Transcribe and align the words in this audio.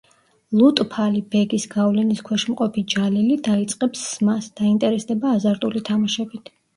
ლუტფალი 0.59 1.19
ბეგის 1.33 1.67
გავლენის 1.73 2.23
ქვეშ 2.29 2.45
მყოფი 2.53 2.83
ჯალილი 2.93 3.35
დაიწყებს 3.49 4.07
სმას, 4.15 4.49
დაინტერესდება 4.61 5.35
აზარტული 5.41 5.83
თამაშებით. 5.91 6.51